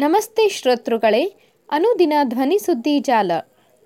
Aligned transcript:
ನಮಸ್ತೆ 0.00 0.48
ಶ್ರೋತೃಗಳೇ, 0.48 1.34
ಅನುದಿನ 1.70 2.12
ಧ್ವನಿ 2.24 2.58
ಸುದ್ದಿ 2.58 2.98
ಜಾಲ. 2.98 3.30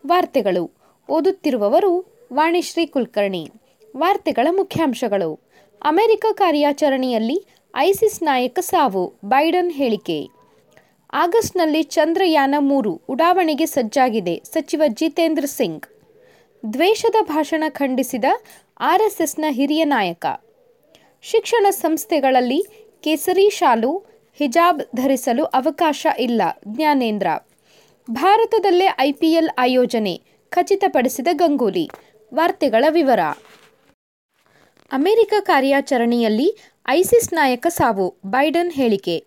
ವಾರ್ತೆಗಳು. 0.06 0.71
ಓದುತ್ತಿರುವವರು 1.11 2.06
ವಾಣಿಶ್ರೀ 2.32 2.87
ಕುಲಕರ್ಣಿ. 2.87 3.50
ವಾರ್ತೆಗಳ 3.96 4.46
ಮುಖ್ಯಾಂಶಗಳು. 4.50 5.40
ಅಮೆರಿಕ 5.85 6.27
ಕಾರ್ಯಾಚರಣೆಯಲ್ಲಿ 6.32 7.46
ಐಸಿಸ್ 7.77 8.22
ನಾಯಕ 8.22 8.58
ಸಾವು, 8.58 9.14
ಬೈಡನ್ 9.25 9.72
ಹೇಳಿಕೆ. 9.72 10.29
ಆಗಸ್ಟ್ನಲ್ಲಿ 11.12 11.82
ಚಂದ್ರಯಾನ 11.82 12.54
ಮೂರು 12.58 13.00
ಉಡಾವಣೆಗೆ 13.08 13.67
ಸಜ್ಜಾಗಿದೆ 13.67 14.43
ಸಚಿವ 14.44 14.82
ಜಿತೇಂದ್ರ 14.89 15.44
ಸಿಂಗ್. 15.44 15.86
ದ್ವೇಷದ 16.72 17.14
ಭಾಷಣ 17.22 17.64
ಖಂಡಿಸಿದ 17.68 18.25
ಆರ್ಎಸ್ಎಸ್ನ 18.81 19.44
ಹಿರಿಯ 19.49 19.85
ನಾಯಕ. 19.85 20.26
ಶಿಕ್ಷಣ 21.22 21.67
ಸಂಸ್ಥೆಗಳಲ್ಲಿ 21.71 22.62
ಕೇಸರಿ 23.00 23.50
ಶಾಲು 23.50 24.14
ಹಿಜಾಬ್ 24.38 24.96
ಧರಿಸಲು 24.96 25.44
ಅವಕಾಶ 25.44 26.06
ಇಲ್ಲ, 26.18 26.43
ಜ್ಞಾನೇಂದ್ರ. 26.68 27.26
ಭಾರತದಲ್ಲೇ 28.11 28.88
ಐಪಿಎಲ್ 29.00 29.48
ಆಯೋಜನೆ 29.58 30.22
ಖಚಿತಪಡಿಸಿದ 30.48 31.29
ಗಂಗೂಲಿ. 31.32 31.90
ವಾರ್ತೆಗಳ 32.34 32.84
ವಿವರ. 32.88 33.20
ಅಮೆರಿಕ 34.92 35.34
ಕಾರ್ಯಾಚರಣೆಯಲ್ಲಿ 35.41 36.56
ಐಸಿಸ್ 36.88 37.33
ನಾಯಕ 37.33 37.66
ಸಾವು, 37.66 38.14
ಬೈಡನ್ 38.27 38.72
ಹೇಳಿಕೆ. 38.72 39.24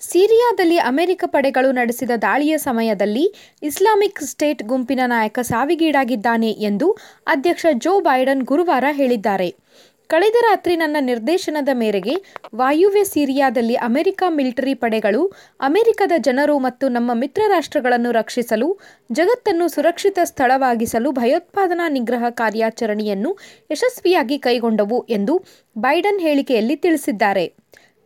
ಸಿರಿಯಾದಲ್ಲಿ 0.00 0.78
ಅಮೆರಿಕ 0.78 1.24
ಪಡೆಗಳು 1.26 1.72
ನಡೆಸಿದ 1.72 2.10
ದಾಳಿಯ 2.22 2.58
ಸಮಯದಲ್ಲಿ 2.58 3.34
ಇಸ್ಲಾಮಿಕ್ 3.62 4.20
ಸ್ಟೇಟ್ 4.20 4.62
ಗುಂಪಿನ 4.62 5.00
ನಾಯಕ 5.06 5.38
ಸಾವಿಗೀಡಾಗಿದ್ದಾನೆ 5.38 6.50
ಎಂದು 6.50 6.96
ಅಧ್ಯಕ್ಷ 7.26 7.66
ಜೋ 7.72 8.00
ಬೈಡನ್ 8.00 8.42
ಗುರುವಾರ 8.42 8.84
ಹೇಳಿದ್ದಾರೆ. 8.90 9.54
ಕಳೆದ 10.10 10.38
ರಾತ್ರಿ 10.42 10.76
ನನ್ನ 10.76 10.98
ನಿರ್ದೇಶನದ 11.00 11.68
ಮೇರೆಗೆ 11.72 12.14
ವಾಯುವ್ಯ 12.54 13.02
ಸಿರಿಯಾದಲ್ಲಿ 13.04 13.74
ಅಮೆರಿಕ 13.74 14.22
ಮಿಲಿಟರಿ 14.28 14.74
ಪಡೆಗಳು, 14.74 15.20
ಅಮೆರಿಕದ 15.60 16.12
ಜನರು 16.18 16.58
ಮತ್ತು 16.58 16.88
ನಮ್ಮ 16.88 17.10
ಮಿತ್ರ 17.14 17.42
ರಾಷ್ಟ್ರಗಳನ್ನು 17.48 18.10
ರಕ್ಷಿಸಲು, 18.10 18.68
ಜಗತ್ತನ್ನು 19.12 19.66
ಸುರಕ್ಷಿತ 19.68 20.18
ಸ್ಥಳವಾಗಿಸಲು 20.24 21.10
ಭಯೋತ್ಪಾದನಾ 21.10 21.86
ನಿಗ್ರಹ 21.88 22.24
ಕಾರ್ಯಾಚರಣೆಯನ್ನು 22.30 23.38
ಯಶಸ್ವಿಯಾಗಿ 23.70 24.38
ಕೈಗೊಂಡವು 24.38 25.06
ಎಂದು 25.08 25.36
ಬೈಡನ್ 25.78 26.20
ಹೇಳಿಕೆಯಲ್ಲಿ 26.20 26.76
ತಿಳಿಸಿದ್ದಾರೆ. 26.76 27.46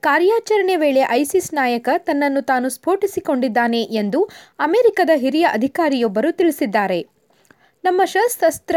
ಕಾರ್ಯಾಚರಣೆ 0.03 0.77
ವೇಳೆ 0.77 1.03
ಐಸಿಸ್ 1.11 1.51
ನಾಯಕ 1.55 1.89
ತನ್ನನ್ನು 1.97 2.41
ತಾನು 2.43 2.69
ಸ್ಫೋಟಿಸಿಕೊಂಡಿದ್ದಾನೆ 2.69 3.83
ಎಂದು 3.83 4.21
ಅಮೆರಿಕದ 4.59 5.11
ಹಿರಿಯ 5.15 5.47
ಅಧಿಕಾರಿಯೊಬ್ಬರು 5.53 6.33
ತಿಳಿಸಿದ್ದಾರೆ. 6.33 7.01
ನಮ್ಮ 7.85 8.01
ಸಶಸ್ತ್ರ 8.05 8.77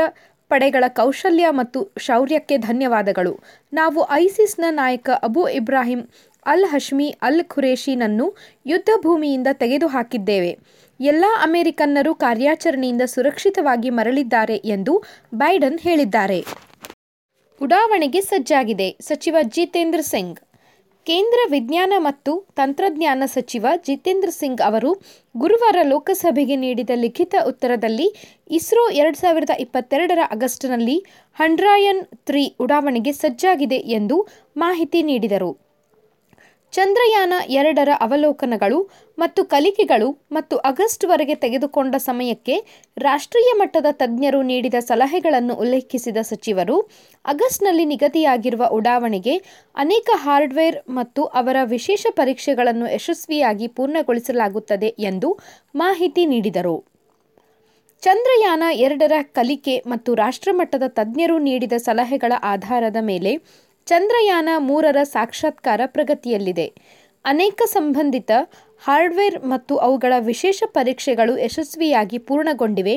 ಪಡೆಗಳ 0.50 0.84
ಕೌಶಲ್ಯ 0.88 1.48
ಮತ್ತು 1.50 1.80
ಶೌರ್ಯಕ್ಕೆ 1.98 2.58
ಧನ್ಯವಾದಗಳು. 2.58 3.40
ನಾವು 3.73 4.12
ಐಸಿಸ್ನ 4.12 4.66
ನಾಯಕ 4.70 5.09
ಅಬು 5.23 5.50
ಇಬ್ರಾಹಿಂ 5.50 6.02
ಅಲ್ 6.45 6.66
ಹಶ್ಮಿ 6.66 7.08
ಅಲ್ 7.22 7.44
ಖುರೇಶಿನನ್ನು 7.44 8.36
ಯುದ್ಧ 8.66 8.90
ಭೂಮಿಯಿಂದ 9.03 9.48
ತೆಗೆದುಹಾಕಿದ್ದೇವೆ. 9.53 10.58
ಎಲ್ಲ 11.00 11.25
ಅಮೆರಿಕನ್ನರು 11.42 12.16
ಕಾರ್ಯಾಚರಣೆಯಿಂದ 12.16 13.02
ಸುರಕ್ಷಿತವಾಗಿ 13.06 13.90
ಮರಳಿದ್ದಾರೆ 13.90 14.56
ಎಂದು 14.56 15.03
ಬೈಡನ್ 15.36 15.80
ಹೇಳಿದ್ದಾರೆ. 15.80 16.40
ಉಡಾವಣೆಗೆ 17.62 18.22
ಸಜ್ಜಾಗಿದೆ. 18.22 18.98
ಸಚಿವ 19.02 19.38
ಜಿತೇಂದ್ರ 19.42 20.00
ಸಿಂಗ್ 20.02 20.40
ಕೇಂದ್ರ 21.08 21.39
ವಿಜ್ಞಾನ 21.50 21.94
ಮತ್ತು 21.97 22.31
ತಂತ್ರಜ್ಞಾನ 22.55 23.23
ಸಚಿವ 23.25 23.67
ಜಿತೇಂದ್ರ 23.86 24.30
ಸಿಂಗ್ 24.30 24.61
ಅವರು 24.61 24.89
ಗುರುವಾರ 25.36 25.77
ಲೋಕಸಭೆಗೆ 25.83 26.55
ನೀಡಿದ 26.55 26.89
ಲಿಖಿತ 26.95 27.36
ಉತ್ತರದಲ್ಲಿ 27.45 28.08
ಇಸ್ರೋ 28.52 28.83
ಎರಡು 29.02 29.17
ಸಾವಿರದ 29.17 29.55
ಇಪ್ಪತ್ತೆರಡರ 29.59 30.23
ಆಗಸ್ಟ್ನಲ್ಲಿ 30.31 30.97
ಹಂಡ್ರಾಯನ್ 31.38 32.02
ತ್ರೀ 32.30 32.44
ಉಡಾವಣೆಗೆ 32.59 33.13
ಸಜ್ಜಾಗಿದೆ 33.13 33.80
ಎಂದು 34.00 34.17
ಮಾಹಿತಿ 34.55 35.02
ನೀಡಿದರು. 35.02 35.52
ಚಂದ್ರಯಾನ 36.73 37.33
ಎರಡರ 37.49 37.91
ಅವಲೋಕನಗಳು 37.99 38.79
ಮತ್ತು 39.17 39.41
ಕಲಿಕೆಗಳು 39.45 40.09
ಮತ್ತು 40.31 40.55
ಆಗಸ್ಟ್ವರೆಗೆ 40.57 41.35
ತೆಗೆದುಕೊಂಡ 41.35 41.95
ಸಮಯಕ್ಕೆ 42.00 42.55
ರಾಷ್ಟ್ರೀಯ 42.97 43.51
ಮಟ್ಟದ 43.57 43.91
ತಜ್ಞರು 43.91 44.41
ನೀಡಿದ 44.41 44.77
ಸಲಹೆಗಳನ್ನು 44.79 45.53
ಉಲ್ಲೇಖಿಸಿದ 45.56 46.17
ಸಚಿವರು, 46.22 46.75
ಆಗಸ್ಟ್ನಲ್ಲಿ 47.25 47.85
ನಿಗದಿಯಾಗಿರುವ 47.85 48.66
ಉಡಾವಣೆಗೆ 48.72 49.35
ಅನೇಕ 49.75 50.09
ಹಾರ್ಡ್ವೇರ್ 50.16 50.77
ಮತ್ತು 50.89 51.23
ಅವರ 51.23 51.57
ವಿಶೇಷ 51.63 52.06
ಪರೀಕ್ಷೆಗಳನ್ನು 52.11 52.88
ಯಶಸ್ವಿಯಾಗಿ 52.94 53.67
ಪೂರ್ಣಗೊಳಿಸಲಾಗುತ್ತದೆ 53.67 54.91
ಎಂದು 55.09 55.31
ಮಾಹಿತಿ 55.75 56.25
ನೀಡಿದರು. 56.25 56.77
ಚಂದ್ರಯಾನ 58.03 58.63
ಎರಡರ 58.85 59.16
ಕಲಿಕೆ 59.33 59.75
ಮತ್ತು 59.88 60.11
ರಾಷ್ಟ್ರಮಟ್ಟದ 60.16 60.85
ತಜ್ಞರು 60.88 61.38
ನೀಡಿದ 61.39 61.75
ಸಲಹೆಗಳ 61.77 62.33
ಆಧಾರದ 62.44 63.00
ಮೇಲೆ 63.01 63.31
ಚಂದ್ರಯಾನ 63.88 64.50
ಮೂರರ 64.68 65.00
ಸಾಕ್ಷಾತ್ಕಾರ 65.16 65.81
ಪ್ರಗತಿಯಲ್ಲಿದೆ. 65.96 66.68
ಅನೇಕ 67.25 67.62
ಸಂಬಂಧಿತ 67.75 68.31
ಹಾರ್ಡ್ವೇರ್ 68.84 69.38
ಮತ್ತು 69.46 69.74
ಅವುಗಳ 69.78 70.14
ವಿಶೇಷ 70.31 70.59
ಪರೀಕ್ಷೆಗಳು 70.78 71.34
ಯಶಸ್ವಿಯಾಗಿ 71.38 72.18
ಪೂರ್ಣಗೊಂಡಿವೆ 72.28 72.96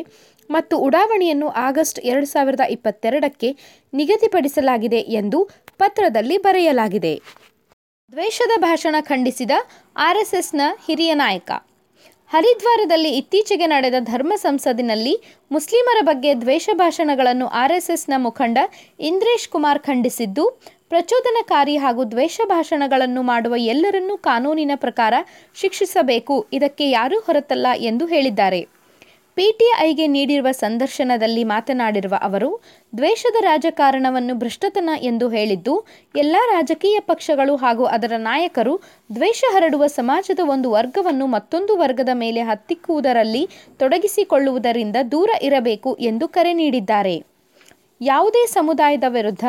ಮತ್ತು 0.50 0.74
ಉಡಾವಣೆಯನ್ನು 0.78 1.48
ಆಗಸ್ಟ್ 1.66 2.00
ಎರಡು 2.10 2.26
ಸಾವಿರದ 2.26 2.64
ಇಪ್ಪತ್ತೆರಡಕ್ಕೆ 2.70 3.48
ನಿಗದಿಪಡಿಸಲಾಗಿದೆ 3.92 5.00
ಎಂದು 5.20 5.38
ಪತ್ರದಲ್ಲಿ 5.78 6.36
ಬರೆಯಲಾಗಿದೆ. 6.38 7.14
ದ್ವೇಷದ 8.12 8.54
ಭಾಷಣ 8.60 8.96
ಖಂಡಿಸಿದ 9.00 9.50
ಆರ್ಎಸ್ಎಸ್ನ 9.96 10.62
ಹಿರಿಯ 10.86 11.12
ನಾಯಕ. 11.14 11.50
ಹರಿದ್ವಾರದಲ್ಲಿ 12.30 13.10
ಇತ್ತೀಚೆಗೆ 13.18 13.66
ನಡೆದ 13.66 13.94
ಧರ್ಮ 14.12 14.32
ಸಂಸದಿನಲ್ಲಿ 14.36 15.14
ಮುಸ್ಲಿಮರ 15.50 16.00
ಬಗ್ಗೆ 16.02 16.30
ದ್ವೇಷ 16.34 16.68
ಭಾಷಣಗಳನ್ನು 16.72 17.46
ಆರ್ಎಸ್ಎಸ್ನ 17.62 18.14
ಮುಖಂಡ 18.26 18.58
ಇಂದ್ರೇಶ್ 19.00 19.48
ಕುಮಾರ್ 19.48 19.80
ಖಂಡಿಸಿದ್ದು 19.80 20.44
ಪ್ರಚೋದನಕಾರಿ 20.90 21.76
ಹಾಗೂ 21.76 22.04
ದ್ವೇಷ 22.04 22.40
ಭಾಷಣಗಳನ್ನು 22.44 23.22
ಮಾಡುವ 23.22 23.54
ಎಲ್ಲರನ್ನೂ 23.56 24.16
ಕಾನೂನಿನ 24.16 24.70
ಪ್ರಕಾರ 24.74 25.14
ಶಿಕ್ಷಿಸಬೇಕು. 25.54 26.46
ಇದಕ್ಕೆ 26.52 26.90
ಯಾರೂ 26.90 27.18
ಹೊರತಲ್ಲ 27.20 27.66
ಎಂದು 27.80 28.06
ಹೇಳಿದ್ದಾರೆ. 28.06 28.60
ಪಿಟಿಐಗೆ 29.36 30.06
ನೀಡಿರುವ 30.06 30.48
ಸಂದರ್ಶನದಲ್ಲಿ 30.50 31.44
ಮಾತನಾಡಿರುವ 31.44 32.14
ಅವರು, 32.22 32.50
ದ್ವೇಷದ 32.96 33.38
ರಾಜಕಾರಣವನ್ನು 33.40 34.34
ಭ್ರಷ್ಟತನ 34.34 34.90
ಎಂದು 35.02 35.28
ಹೇಳಿದ್ದು, 35.28 35.74
ಎಲ್ಲ 36.16 36.36
ರಾಜಕೀಯ 36.50 37.00
ಪಕ್ಷಗಳು 37.00 37.56
ಹಾಗೂ 37.56 37.84
ಅದರ 37.84 38.12
ನಾಯಕರು 38.16 38.74
ದ್ವೇಷ 39.14 39.44
ಹರಡುವ 39.52 39.86
ಸಮಾಜದ 39.86 40.40
ಒಂದು 40.44 40.70
ವರ್ಗವನ್ನು 40.70 41.26
ಮತ್ತೊಂದು 41.26 41.76
ವರ್ಗದ 41.76 42.08
ಮೇಲೆ 42.14 42.42
ಹತ್ತಿಕ್ಕುವುದರಲ್ಲಿ 42.42 43.48
ತೊಡಗಿಸಿಕೊಳ್ಳುವುದರಿಂದ 43.78 44.96
ದೂರ 45.12 45.30
ಇರಬೇಕು 45.42 45.92
ಎಂದು 45.94 46.28
ಕರೆ 46.28 46.52
ನೀಡಿದ್ದಾರೆ. 46.52 47.16
ಯಾವುದೇ 48.02 48.46
ಸಮುದಾಯದ 48.46 49.04
ವಿರುದ್ಧ 49.08 49.44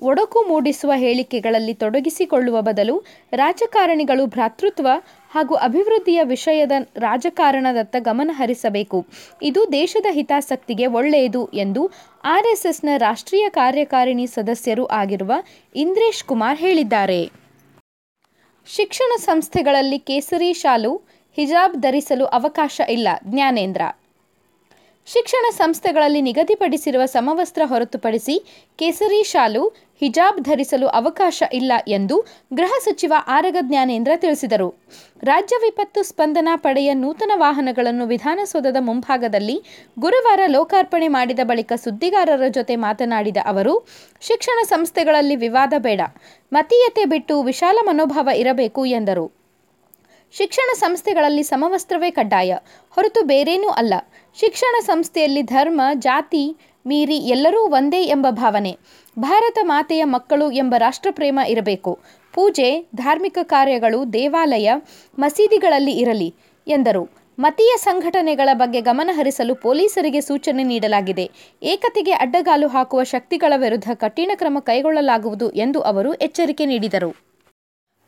ಒಡಕು 0.00 0.42
ಮೂಡಿಸುವ 0.48 0.92
ಹೇಳಿಕೆಗಳಲ್ಲಿ 0.96 1.74
ತೊಡಗಿಸಿಕೊಳ್ಳುವ 1.74 2.62
ಬದಲು 2.62 3.04
ರಾಜಕಾರಣಿಗಳು 3.32 4.26
ಭ್ರಾತೃತ್ವ 4.26 4.88
ಹಾಗೂ 5.30 5.54
ಅಭಿವೃದ್ಧಿಯ 5.54 6.22
ವಿಷಯದ 6.22 6.72
ರಾಜಕಾರಣದತ್ತ 6.96 7.96
ಗಮನ 7.98 8.30
ಹರಿಸಬೇಕು. 8.32 9.06
ಇದು 9.42 9.72
ದೇಶದ 9.72 10.06
ಹಿತಾಸಕ್ತಿಗೆ 10.10 10.86
ಒಳ್ಳೆಯದು 10.86 11.48
ಎಂದು 11.54 11.90
ಆರ್ಎಸ್ಎಸ್ನ 12.24 12.88
ರಾಷ್ಟ್ರೀಯ 12.96 13.48
ಕಾರ್ಯಕಾರಿಣಿ 13.48 14.26
ಸದಸ್ಯರು 14.26 14.86
ಆಗಿರುವ 14.86 15.32
ಇಂದ್ರೇಶ್ 15.76 16.24
ಕುಮಾರ್ 16.24 16.58
ಹೇಳಿದ್ದಾರೆ. 16.58 17.30
ಶಿಕ್ಷಣ 18.66 19.16
ಸಂಸ್ಥೆಗಳಲ್ಲಿ 19.16 19.98
ಕೇಸರಿ 19.98 20.52
ಶಾಲು, 20.52 21.02
ಹಿಜಾಬ್ 21.36 21.76
ಧರಿಸಲು 21.76 22.24
ಅವಕಾಶ 22.24 22.80
ಇಲ್ಲ, 22.90 23.08
ಜ್ಞಾನೇಂದ್ರ 23.24 23.82
ಶಿಕ್ಷಣ 25.06 25.46
ಸಂಸ್ಥೆಗಳಲ್ಲಿ 25.50 26.20
ನಿಗದಿಪಡಿಸಿರುವ 26.20 27.04
ಸಮವಸ್ತ್ರ 27.06 27.62
ಹೊರತುಪಡಿಸಿ 27.64 28.34
ಕೇಸರಿ 28.78 29.22
ಶಾಲು, 29.24 29.68
ಹಿಜಾಬ್ 30.02 30.40
ಧರಿಸಲು 30.40 30.86
ಅವಕಾಶ 30.86 31.42
ಇಲ್ಲ 31.52 31.72
ಎಂದು 31.88 32.26
ಗೃಹ 32.54 32.72
ಸಚಿವ 32.84 33.12
ಆರಗ 33.26 33.56
ಜ್ಞಾನೇಂದ್ರ 33.60 34.12
ತಿಳಿಸಿದರು. 34.16 34.74
ರಾಜ್ಯ 35.22 35.56
ವಿಪತ್ತು 35.56 36.02
ಸ್ಪಂದನಾ 36.02 36.56
ಪಡೆಯ 36.56 36.94
ನೂತನ 36.94 37.30
ವಾಹನಗಳನ್ನು 37.34 38.06
ವಿಧಾನಸೌಧದ 38.06 38.76
ಮುಂಭಾಗದಲ್ಲಿ 38.80 39.62
ಗುರುವಾರ 39.98 40.40
ಲೋಕಾರ್ಪಣೆ 40.46 41.08
ಮಾಡಿದ 41.08 41.40
ಬಳಿಕ 41.44 41.72
ಸುದ್ದಿಗಾರರ 41.76 42.48
ಜೊತೆ 42.48 42.76
ಮಾತನಾಡಿದ 42.76 43.36
ಅವರು, 43.46 43.86
ಶಿಕ್ಷಣ 44.20 44.58
ಸಂಸ್ಥೆಗಳಲ್ಲಿ 44.64 45.36
ವಿವಾದ 45.36 45.72
ಬೇಡ, 45.78 46.00
ಮತೀಯತೆ 46.52 47.04
ಬಿಟ್ಟು 47.04 47.42
ವಿಶಾಲ 47.42 47.78
ಮನೋಭಾವ 47.82 48.28
ಇರಬೇಕು 48.36 48.84
ಎಂದರು. 48.86 49.35
ಶಿಕ್ಷಣ 50.32 50.74
ಸಂಸ್ಥೆಗಳಲ್ಲಿ 50.74 51.42
ಸಮವಸ್ತ್ರವೇ 51.42 52.10
ಕಡ್ಡಾಯ. 52.10 52.56
ಹೊರತು 52.90 53.22
ಬೇರೇನೂ 53.22 53.68
ಅಲ್ಲ. 53.68 53.94
ಶಿಕ್ಷಣ 54.40 54.80
ಸಂಸ್ಥೆಯಲ್ಲಿ 54.80 55.42
ಧರ್ಮ, 55.42 55.80
ಜಾತಿ, 55.94 56.56
ಮೀರಿ 56.86 57.16
ಎಲ್ಲರೂ 57.16 57.60
ಒಂದೇ 57.60 58.04
ಎಂಬ 58.04 58.26
ಭಾವನೆ. 58.30 58.78
ಭಾರತ 59.18 59.58
ಮಾತೆಯ 59.62 60.04
ಮಕ್ಕಳು 60.04 60.50
ಎಂಬ 60.50 60.74
ರಾಷ್ಟ್ರಪ್ರೇಮ 60.78 61.40
ಇರಬೇಕು. 61.48 61.98
ಪೂಜೆ, 62.34 62.86
ಧಾರ್ಮಿಕ 62.96 63.38
ಕಾರ್ಯಗಳು, 63.42 64.12
ದೇವಾಲಯ, 64.12 64.72
ಮಸೀದಿಗಳಲ್ಲಿ 65.18 65.92
ಇರಲಿ 65.92 66.34
ಎಂದರು. 66.66 67.26
ಮತೀಯ 67.38 67.76
ಸಂಘಟನೆಗಳ 67.76 68.48
ಬಗ್ಗೆ 68.52 68.80
ಗಮನಹರಿಸಲು 68.80 69.54
ಪೊಲೀಸರಿಗೆ 69.54 70.20
ಸೂಚನೆ 70.20 70.62
ನೀಡಲಾಗಿದೆ. 70.62 71.30
ಏಕತೆಗೆ 71.62 72.10
ಅಡ್ಡಗಾಲು 72.10 72.68
ಹಾಕುವ 72.68 73.02
ಶಕ್ತಿಗಳ 73.02 73.52
ವಿರುದ್ಧ 73.56 73.90
ಕಠಿಣ 73.94 74.30
ಕ್ರಮ 74.34 74.58
ಕೈಗೊಳ್ಳಲಾಗುವುದು 74.60 75.50
ಎಂದು 75.50 75.80
ಅವರು 75.80 76.14
ಎಚ್ಚರಿಕೆ 76.14 76.66
ನೀಡಿದರು. 76.66 77.25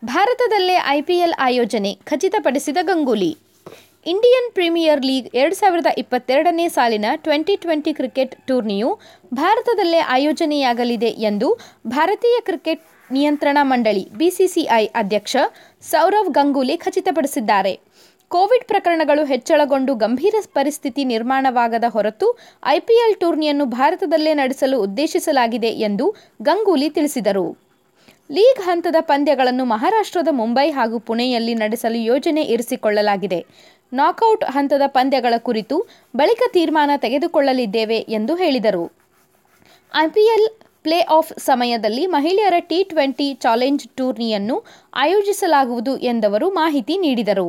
ಭಾರತದಲ್ಲೇ 0.02 0.74
ಐಪಿಎಲ್ 0.86 1.34
ಆಯೋಜನೆ 1.38 1.90
ಖಚಿತಪಡಿಸಿದ 2.08 2.78
ಗಂಗೂಲಿ. 2.82 3.30
ಇಂಡಿಯನ್ 4.06 4.46
ಪ್ರೀಮಿಯರ್ 4.54 5.02
ಲೀಗ್ 5.04 5.26
ಎರಡು 5.34 5.54
ಸಾವಿರದ 5.54 5.90
ಇಪ್ಪತ್ತೆರಡನೇ 5.98 6.68
ಸಾಲಿನ 6.68 7.06
ಟ್ವೆಂಟಿ 7.14 7.56
ಟ್ವೆಂಟಿ 7.56 7.92
ಕ್ರಿಕೆಟ್ 7.94 8.34
ಟೂರ್ನಿಯು 8.48 8.90
ಭಾರತದಲ್ಲೇ 9.34 9.98
ಆಯೋಜನೆಯಾಗಲಿದೆ 9.98 11.10
ಎಂದು 11.30 11.48
ಭಾರತೀಯ 11.86 12.36
ಕ್ರಿಕೆಟ್ 12.40 12.84
ನಿಯಂತ್ರಣ 13.10 13.58
ಮಂಡಳಿ 13.62 14.04
ಬಿಸಿಸಿಐ 14.10 14.86
ಅಧ್ಯಕ್ಷ 14.94 15.36
ಸೌರವ್ 15.90 16.30
ಗಂಗೂಲಿ 16.30 16.76
ಖಚಿತಪಡಿಸಿದ್ದಾರೆ. 16.76 17.74
ಕೋವಿಡ್ 18.30 18.66
ಪ್ರಕರಣಗಳು 18.66 19.24
ಹೆಚ್ಚಳಗೊಂಡು 19.24 19.94
ಗಂಭೀರ 19.94 20.34
ಪರಿಸ್ಥಿತಿ 20.52 21.04
ನಿರ್ಮಾಣವಾಗದ 21.04 21.84
ಹೊರತು 21.88 22.26
ಐಪಿಎಲ್ 22.66 23.20
ಟೂರ್ನಿಯನ್ನು 23.20 23.66
ಭಾರತದಲ್ಲೇ 23.78 24.34
ನಡೆಸಲು 24.34 24.78
ಉದ್ದೇಶಿಸಲಾಗಿದೆ 24.82 25.68
ಎಂದು 25.88 26.14
ಗಂಗೂಲಿ 26.42 26.90
ತಿಳಿಸಿದರು. 26.90 27.67
ಲೀಗ್ 28.30 28.60
ಹಂತದ 28.60 28.98
ಪಂದ್ಯಗಳನ್ನು 29.00 29.64
ಮಹಾರಾಷ್ಟ್ರದ 29.64 30.30
ಮುಂಬೈ 30.30 30.70
ಹಾಗೂ 30.70 30.96
ಪುಣೆಯಲ್ಲಿ 30.98 31.54
ನಡೆಸಲು 31.54 31.98
ಯೋಜನೆ 32.10 32.42
ಇರಿಸಿಕೊಳ್ಳಲಾಗಿದೆ. 32.42 33.46
ನಾಕೌಟ್ 33.92 34.44
ಹಂತದ 34.44 34.82
ಪಂದ್ಯಗಳ 34.86 35.34
ಕುರಿತು 35.38 35.76
ಬಳಿಕ 36.16 36.42
ತೀರ್ಮಾನ 36.52 36.90
ತೆಗೆದುಕೊಳ್ಳಲಿದ್ದೇವೆ 36.96 37.98
ಎಂದು 38.18 38.34
ಹೇಳಿದರು. 38.36 38.84
ಐಪಿಎಲ್ 39.94 40.48
ಪ್ಲೇ 40.82 40.98
ಆಫ್ 41.18 41.32
ಸಮಯದಲ್ಲಿ 41.38 42.06
ಮಹಿಳೆಯರ 42.06 42.58
ಟಿ 42.58 42.84
ಟ್ವೆಂಟಿ 42.84 43.34
ಚಾಲೆಂಜ್ 43.34 43.88
ಟೂರ್ನಿಯನ್ನು 43.88 44.56
ಆಯೋಜಿಸಲಾಗುವುದು 44.94 45.94
ಎಂದವರು 46.12 46.50
ಮಾಹಿತಿ 46.50 46.96
ನೀಡಿದರು. 46.98 47.48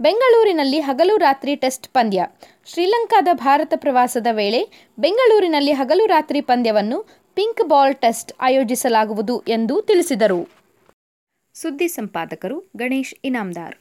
ಬೆಂಗಳೂರಿನಲ್ಲಿ 0.00 0.80
ಹಗಲು 0.80 1.16
ರಾತ್ರಿ 1.16 1.54
ಟೆಸ್ಟ್ 1.56 1.88
ಪಂದ್ಯ. 1.88 2.20
ಶ್ರೀಲಂಕಾದ 2.66 3.28
ಭಾರತ 3.32 3.72
ಪ್ರವಾಸದ 3.76 4.26
ವೇಳೆ 4.30 4.60
ಬೆಂಗಳೂರಿನಲ್ಲಿ 4.98 5.72
ಹಗಲು 5.72 6.06
ರಾತ್ರಿ 6.06 6.40
ಪಂದ್ಯವನ್ನು 6.40 6.98
ಪಿಂಕ್ 7.40 7.68
ಬಾಲ್ 7.68 7.96
ಟೆಸ್ಟ್ 7.96 8.32
ಆಯೋಜಿಸಲಾಗುವುದು 8.40 9.40
ಎಂದು 9.48 9.82
ತಿಳಿಸಿದರು. 9.82 10.48
ಸುದ್ದಿ 11.54 11.88
ಸಂಪಾದಕರು 11.88 12.56
ಗಣೇಶ್ 12.76 13.14
ಇನಾಮ್ದಾರ್. 13.24 13.76